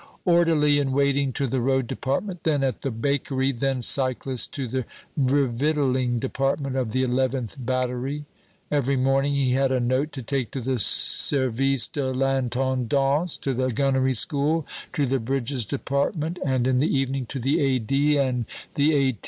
[0.25, 4.83] "orderly in waiting to the Road Department, then at the Bakery, then cyclist to the
[5.15, 8.25] Revictualing Department of the Eleventh Battery.""
[8.71, 13.69] every morning he had a note to take to the Service de l'Intendance, to the
[13.69, 18.17] Gunnery School, to the Bridges Department, and in the evening to the A.D.
[18.17, 19.17] and the A.